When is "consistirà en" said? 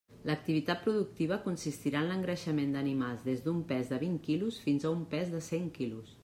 1.43-2.09